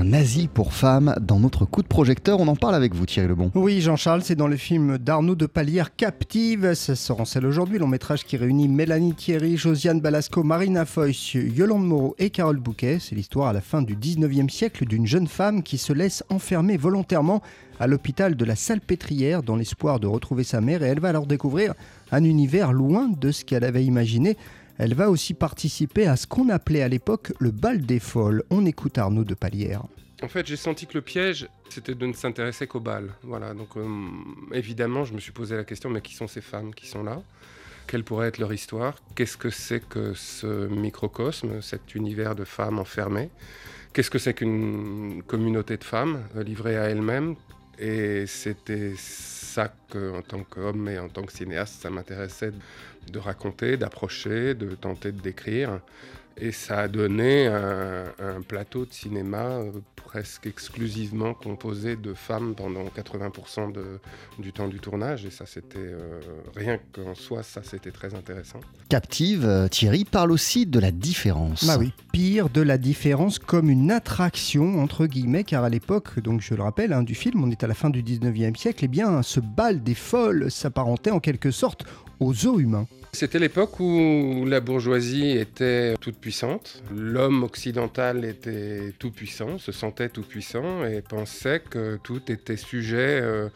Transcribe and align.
un 0.00 0.14
asile 0.14 0.48
pour 0.48 0.72
femmes 0.72 1.14
dans 1.20 1.38
notre 1.38 1.66
coup 1.66 1.82
de 1.82 1.86
projecteur. 1.86 2.40
On 2.40 2.48
en 2.48 2.56
parle 2.56 2.74
avec 2.74 2.94
vous, 2.94 3.04
Thierry 3.04 3.28
Lebon. 3.28 3.50
Oui, 3.54 3.82
Jean-Charles, 3.82 4.22
c'est 4.22 4.34
dans 4.34 4.48
le 4.48 4.56
film 4.56 4.96
d'Arnaud 4.96 5.34
de 5.34 5.44
Palière, 5.44 5.94
Captive. 5.94 6.72
Ça 6.72 6.96
sort 6.96 7.20
en 7.20 7.44
aujourd'hui, 7.44 7.78
long 7.78 7.86
métrage 7.86 8.24
qui 8.24 8.38
réunit 8.38 8.66
Mélanie 8.66 9.14
Thierry, 9.14 9.58
Josiane 9.58 10.00
Balasco, 10.00 10.42
Marina 10.42 10.86
Foyce, 10.86 11.34
Yolande 11.34 11.86
Moreau 11.86 12.14
et 12.18 12.30
Carole 12.30 12.56
Bouquet. 12.56 12.96
C'est 12.98 13.14
l'histoire 13.14 13.48
à 13.48 13.52
la 13.52 13.60
fin 13.60 13.82
du 13.82 13.94
19e 13.94 14.48
siècle 14.48 14.86
d'une 14.86 15.06
jeune 15.06 15.26
femme 15.26 15.62
qui 15.62 15.76
se 15.76 15.92
laisse 15.92 16.24
enfermer 16.30 16.78
volontairement 16.78 17.42
à 17.78 17.86
l'hôpital 17.86 18.36
de 18.36 18.44
la 18.46 18.56
Salpêtrière 18.56 19.42
dans 19.42 19.56
l'espoir 19.56 20.00
de 20.00 20.06
retrouver 20.06 20.44
sa 20.44 20.62
mère 20.62 20.82
et 20.82 20.86
elle 20.86 21.00
va 21.00 21.10
alors 21.10 21.26
découvrir 21.26 21.74
un 22.10 22.24
univers 22.24 22.72
loin 22.72 23.08
de 23.08 23.32
ce 23.32 23.44
qu'elle 23.44 23.64
avait 23.64 23.84
imaginé. 23.84 24.38
Elle 24.82 24.94
va 24.94 25.10
aussi 25.10 25.34
participer 25.34 26.06
à 26.06 26.16
ce 26.16 26.26
qu'on 26.26 26.48
appelait 26.48 26.80
à 26.80 26.88
l'époque 26.88 27.34
le 27.38 27.50
bal 27.50 27.82
des 27.82 27.98
folles. 27.98 28.44
On 28.48 28.64
écoute 28.64 28.96
Arnaud 28.96 29.24
de 29.24 29.34
Palière. 29.34 29.82
En 30.22 30.28
fait, 30.28 30.46
j'ai 30.46 30.56
senti 30.56 30.86
que 30.86 30.94
le 30.94 31.02
piège, 31.02 31.50
c'était 31.68 31.94
de 31.94 32.06
ne 32.06 32.14
s'intéresser 32.14 32.66
qu'au 32.66 32.80
bal. 32.80 33.10
Voilà, 33.22 33.52
donc 33.52 33.76
euh, 33.76 33.86
évidemment, 34.52 35.04
je 35.04 35.12
me 35.12 35.20
suis 35.20 35.32
posé 35.32 35.54
la 35.54 35.64
question, 35.64 35.90
mais 35.90 36.00
qui 36.00 36.14
sont 36.14 36.28
ces 36.28 36.40
femmes 36.40 36.74
qui 36.74 36.86
sont 36.86 37.02
là? 37.02 37.20
Quelle 37.88 38.04
pourrait 38.04 38.28
être 38.28 38.38
leur 38.38 38.54
histoire? 38.54 38.96
Qu'est-ce 39.16 39.36
que 39.36 39.50
c'est 39.50 39.86
que 39.86 40.14
ce 40.14 40.66
microcosme, 40.68 41.60
cet 41.60 41.94
univers 41.94 42.34
de 42.34 42.44
femmes 42.44 42.78
enfermées? 42.78 43.28
Qu'est-ce 43.92 44.10
que 44.10 44.18
c'est 44.18 44.32
qu'une 44.32 45.22
communauté 45.26 45.76
de 45.76 45.84
femmes 45.84 46.22
euh, 46.36 46.42
livrées 46.42 46.78
à 46.78 46.84
elles-mêmes? 46.84 47.34
Et 47.78 48.24
c'était 48.26 48.94
ça 48.96 49.74
que, 49.90 50.16
en 50.16 50.22
tant 50.22 50.44
qu'homme 50.44 50.88
et 50.88 50.98
en 50.98 51.08
tant 51.08 51.22
que 51.22 51.32
cinéaste, 51.32 51.82
ça 51.82 51.90
m'intéressait 51.90 52.52
de 53.10 53.18
raconter, 53.18 53.76
d'approcher, 53.76 54.54
de 54.54 54.74
tenter 54.74 55.12
de 55.12 55.20
décrire. 55.20 55.80
Et 56.36 56.52
ça 56.52 56.78
a 56.78 56.88
donné 56.88 57.46
un, 57.48 58.40
plateau 58.48 58.86
de 58.86 58.92
cinéma 58.92 59.42
euh, 59.42 59.72
presque 59.94 60.46
exclusivement 60.46 61.34
composé 61.34 61.96
de 61.96 62.14
femmes 62.14 62.54
pendant 62.56 62.84
80% 62.84 63.72
de, 63.72 64.00
du 64.38 64.52
temps 64.52 64.66
du 64.66 64.80
tournage. 64.80 65.26
Et 65.26 65.30
ça, 65.30 65.44
c'était 65.44 65.78
euh, 65.78 66.20
rien 66.56 66.78
qu'en 66.92 67.14
soi, 67.14 67.42
ça, 67.42 67.60
c'était 67.62 67.90
très 67.90 68.14
intéressant. 68.14 68.60
Captive, 68.88 69.44
euh, 69.44 69.68
Thierry 69.68 70.04
parle 70.04 70.32
aussi 70.32 70.66
de 70.66 70.80
la 70.80 70.90
différence. 70.90 71.64
Bah 71.64 71.76
oui, 71.78 71.92
pire 72.12 72.48
de 72.48 72.62
la 72.62 72.78
différence 72.78 73.38
comme 73.38 73.68
une 73.68 73.90
attraction, 73.90 74.82
entre 74.82 75.06
guillemets, 75.06 75.44
car 75.44 75.62
à 75.62 75.68
l'époque, 75.68 76.20
donc 76.20 76.40
je 76.40 76.54
le 76.54 76.62
rappelle, 76.62 76.92
hein, 76.92 77.02
du 77.02 77.14
film, 77.14 77.44
on 77.44 77.50
est 77.50 77.62
à 77.62 77.66
la 77.66 77.74
fin 77.74 77.90
du 77.90 78.02
19e 78.02 78.56
siècle, 78.56 78.84
et 78.84 78.86
eh 78.86 78.88
bien, 78.88 79.22
ce 79.22 79.40
bal 79.40 79.79
des 79.80 79.94
folles 79.94 80.50
s'apparentait 80.50 81.10
en 81.10 81.20
quelque 81.20 81.50
sorte 81.50 81.84
aux 82.20 82.46
os 82.46 82.60
humains. 82.60 82.86
C'était 83.12 83.40
l'époque 83.40 83.80
où 83.80 84.44
la 84.46 84.60
bourgeoisie 84.60 85.30
était 85.30 85.96
toute 86.00 86.16
puissante, 86.16 86.80
l'homme 86.94 87.42
occidental 87.42 88.24
était 88.24 88.94
tout 89.00 89.10
puissant, 89.10 89.58
se 89.58 89.72
sentait 89.72 90.08
tout 90.08 90.22
puissant 90.22 90.84
et 90.84 91.02
pensait 91.02 91.60
que 91.60 91.98
tout 92.04 92.30
était 92.30 92.56
sujet 92.56 93.20
euh, 93.20 93.48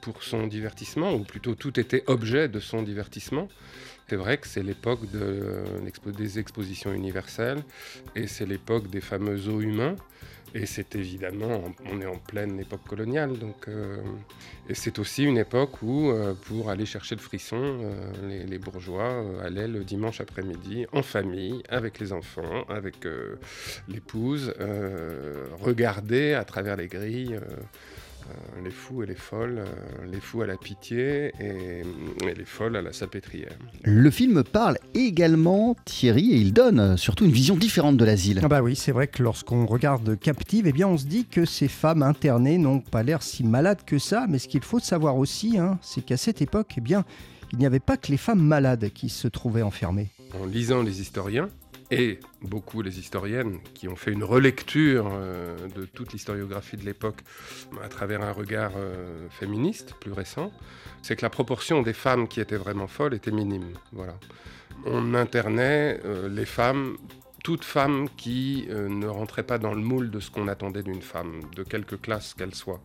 pour 0.00 0.22
son 0.22 0.46
divertissement, 0.46 1.12
ou 1.12 1.24
plutôt 1.24 1.56
tout 1.56 1.80
était 1.80 2.04
objet 2.06 2.46
de 2.48 2.60
son 2.60 2.82
divertissement. 2.82 3.48
C'est 4.08 4.16
vrai 4.16 4.36
que 4.36 4.46
c'est 4.46 4.62
l'époque 4.62 5.00
des 5.10 6.38
expositions 6.38 6.92
universelles 6.92 7.64
et 8.14 8.26
c'est 8.28 8.46
l'époque 8.46 8.88
des 8.90 9.00
fameux 9.00 9.48
eaux 9.48 9.60
humains. 9.60 9.96
Et 10.56 10.66
c'est 10.66 10.94
évidemment, 10.94 11.64
on 11.90 12.00
est 12.00 12.06
en 12.06 12.16
pleine 12.16 12.60
époque 12.60 12.84
coloniale, 12.86 13.36
donc, 13.38 13.66
euh, 13.66 14.00
et 14.68 14.74
c'est 14.74 15.00
aussi 15.00 15.24
une 15.24 15.36
époque 15.36 15.82
où, 15.82 16.10
euh, 16.10 16.32
pour 16.46 16.70
aller 16.70 16.86
chercher 16.86 17.16
le 17.16 17.20
frisson, 17.20 17.56
euh, 17.60 18.46
les, 18.46 18.58
bourgeois 18.58 19.24
allaient 19.42 19.66
le 19.66 19.82
dimanche 19.82 20.20
après-midi 20.20 20.86
en 20.92 21.02
famille, 21.02 21.64
avec 21.68 21.98
les 21.98 22.12
enfants, 22.12 22.62
avec 22.68 23.04
l'épouse, 23.88 24.54
regarder 25.60 26.34
à 26.34 26.44
travers 26.44 26.76
les 26.76 26.86
grilles 26.86 27.40
les 28.62 28.70
fous 28.70 29.02
et 29.02 29.06
les 29.06 29.14
folles, 29.14 29.58
euh, 29.58 30.06
les 30.10 30.20
fous 30.20 30.42
à 30.42 30.46
la 30.46 30.56
pitié 30.56 31.32
et, 31.40 31.82
les 32.22 32.44
folles 32.44 32.76
à 32.76 32.82
la 32.82 32.92
salpêtrière. 32.92 33.52
Le 33.82 34.10
film 34.10 34.42
parle 34.42 34.78
également, 34.94 35.76
Thierry, 35.84 36.32
et 36.32 36.36
il 36.36 36.52
donne 36.52 36.80
euh, 36.80 36.96
surtout 36.96 37.24
une 37.24 37.32
vision 37.32 37.56
différente 37.56 37.96
de 37.96 38.04
l'asile. 38.04 38.40
Ah 38.42 38.48
bah 38.48 38.62
oui, 38.62 38.76
c'est 38.76 38.92
vrai 38.92 39.08
que 39.08 39.22
lorsqu'on 39.22 39.66
regarde 39.66 40.18
Captive, 40.18 40.66
eh 40.66 40.72
bien 40.72 40.88
on 40.88 40.96
se 40.96 41.06
dit 41.06 41.26
que 41.26 41.44
ces 41.44 41.68
femmes 41.68 42.02
internées 42.02 42.58
n'ont 42.58 42.80
pas 42.80 43.02
l'air 43.02 43.22
si 43.22 43.44
malades 43.44 43.84
que 43.84 43.98
ça, 43.98 44.26
mais 44.28 44.38
ce 44.38 44.48
qu'il 44.48 44.62
faut 44.62 44.80
savoir 44.80 45.16
aussi, 45.16 45.58
hein, 45.58 45.78
c'est 45.82 46.04
qu'à 46.04 46.16
cette 46.16 46.40
époque, 46.40 46.74
eh 46.78 46.80
bien, 46.80 47.04
il 47.52 47.58
n'y 47.58 47.66
avait 47.66 47.80
pas 47.80 47.96
que 47.96 48.10
les 48.10 48.16
femmes 48.16 48.42
malades 48.42 48.90
qui 48.92 49.08
se 49.08 49.28
trouvaient 49.28 49.62
enfermées. 49.62 50.08
En 50.40 50.46
lisant 50.46 50.82
les 50.82 51.00
historiens, 51.00 51.48
et 51.90 52.20
beaucoup 52.42 52.82
les 52.82 52.98
historiennes 52.98 53.58
qui 53.74 53.88
ont 53.88 53.96
fait 53.96 54.12
une 54.12 54.24
relecture 54.24 55.10
euh, 55.12 55.56
de 55.74 55.84
toute 55.84 56.12
l'historiographie 56.12 56.76
de 56.76 56.84
l'époque 56.84 57.20
à 57.82 57.88
travers 57.88 58.22
un 58.22 58.32
regard 58.32 58.72
euh, 58.76 59.28
féministe 59.30 59.94
plus 60.00 60.12
récent, 60.12 60.52
c'est 61.02 61.16
que 61.16 61.22
la 61.22 61.30
proportion 61.30 61.82
des 61.82 61.92
femmes 61.92 62.28
qui 62.28 62.40
étaient 62.40 62.56
vraiment 62.56 62.86
folles 62.86 63.14
était 63.14 63.30
minime. 63.30 63.74
Voilà. 63.92 64.14
On 64.86 65.14
internait 65.14 66.00
euh, 66.04 66.28
les 66.28 66.46
femmes 66.46 66.96
toute 67.44 67.62
femme 67.62 68.08
qui 68.16 68.66
euh, 68.70 68.88
ne 68.88 69.06
rentrait 69.06 69.42
pas 69.42 69.58
dans 69.58 69.74
le 69.74 69.82
moule 69.82 70.10
de 70.10 70.18
ce 70.18 70.30
qu'on 70.30 70.48
attendait 70.48 70.82
d'une 70.82 71.02
femme, 71.02 71.42
de 71.54 71.62
quelque 71.62 71.94
classe 71.94 72.32
qu'elle 72.32 72.54
soit. 72.54 72.80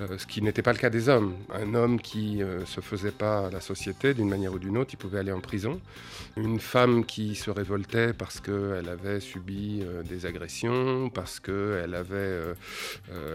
Euh, 0.00 0.18
ce 0.18 0.26
qui 0.26 0.40
n'était 0.40 0.62
pas 0.62 0.72
le 0.72 0.78
cas 0.78 0.88
des 0.88 1.08
hommes. 1.08 1.34
Un 1.52 1.74
homme 1.74 2.00
qui 2.00 2.44
euh, 2.44 2.64
se 2.64 2.80
faisait 2.80 3.10
pas 3.10 3.48
à 3.48 3.50
la 3.50 3.60
société 3.60 4.14
d'une 4.14 4.28
manière 4.28 4.52
ou 4.52 4.60
d'une 4.60 4.78
autre, 4.78 4.90
il 4.94 4.98
pouvait 4.98 5.18
aller 5.18 5.32
en 5.32 5.40
prison. 5.40 5.80
Une 6.36 6.60
femme 6.60 7.04
qui 7.04 7.34
se 7.34 7.50
révoltait 7.50 8.12
parce 8.12 8.40
qu'elle 8.40 8.88
avait 8.88 9.18
subi 9.18 9.84
des 10.08 10.26
agressions, 10.26 11.10
parce 11.10 11.40
qu'elle 11.40 11.94
avait, 11.94 12.54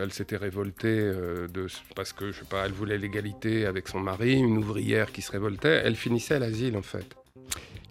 elle 0.02 0.12
s'était 0.14 0.38
révoltée 0.38 1.02
de, 1.02 1.68
parce 1.96 2.14
que 2.14 2.32
je 2.32 2.40
sais 2.40 2.46
pas, 2.46 2.66
elle 2.66 2.72
voulait 2.72 2.98
l'égalité 2.98 3.66
avec 3.66 3.88
son 3.88 4.00
mari. 4.00 4.34
Une 4.34 4.58
ouvrière 4.58 5.12
qui 5.12 5.22
se 5.22 5.32
révoltait, 5.32 5.82
elle 5.84 5.96
finissait 5.96 6.36
à 6.36 6.40
l'asile 6.40 6.78
en 6.78 6.82
fait. 6.82 7.27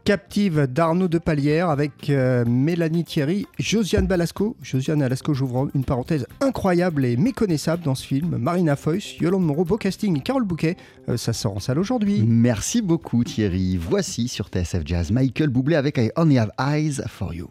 Captive 0.07 0.69
d'Arnaud 0.69 1.09
de 1.09 1.19
Palière 1.19 1.69
avec 1.69 2.11
euh, 2.11 2.45
Mélanie 2.47 3.03
Thierry, 3.03 3.45
Josiane 3.59 4.07
Balasco. 4.07 4.57
Josiane 4.63 5.01
Balasco, 5.01 5.35
j'ouvre 5.35 5.69
une 5.75 5.83
parenthèse 5.83 6.29
incroyable 6.41 7.05
et 7.05 7.17
méconnaissable 7.17 7.83
dans 7.83 7.97
ce 7.97 8.07
film. 8.07 8.37
Marina 8.39 8.77
Foyce, 8.77 9.19
Yolande 9.19 9.45
Moreau, 9.45 9.65
beau 9.65 9.79
casting, 9.79 10.23
Carole 10.23 10.45
Bouquet. 10.45 10.77
Euh, 11.09 11.17
ça 11.17 11.33
sort 11.33 11.57
en 11.57 11.59
salle 11.59 11.81
aujourd'hui. 11.81 12.23
Merci 12.25 12.83
beaucoup 12.83 13.25
Thierry. 13.25 13.77
Voici 13.77 14.29
sur 14.29 14.47
TSF 14.47 14.83
Jazz 14.85 15.11
Michael 15.11 15.49
Boublé 15.49 15.75
avec 15.75 15.99
I 15.99 16.13
Only 16.15 16.39
Have 16.39 16.53
Eyes 16.57 17.03
for 17.09 17.35
You. 17.35 17.49